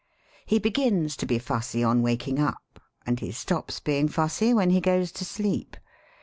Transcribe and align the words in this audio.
He 0.47 0.57
begins 0.57 1.15
to 1.17 1.27
be 1.27 1.37
fussy 1.37 1.83
on 1.83 2.01
waking 2.01 2.39
up, 2.39 2.79
and 3.05 3.19
he 3.19 3.31
stops 3.31 3.79
being 3.79 4.07
fussy 4.07 4.51
when 4.51 4.71
he 4.71 4.81
goes 4.81 5.11
to 5.11 5.23
sleep. 5.23 5.77